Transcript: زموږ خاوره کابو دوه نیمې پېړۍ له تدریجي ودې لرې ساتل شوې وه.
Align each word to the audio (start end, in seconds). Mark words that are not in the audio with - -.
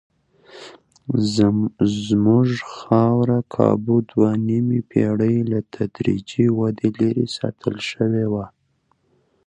زموږ 2.05 2.47
خاوره 2.75 3.39
کابو 3.55 3.95
دوه 4.09 4.31
نیمې 4.47 4.79
پېړۍ 4.89 5.37
له 5.51 5.59
تدریجي 5.73 6.45
ودې 6.57 6.89
لرې 6.99 7.25
ساتل 7.37 7.75
شوې 7.89 8.25
وه. 8.31 8.45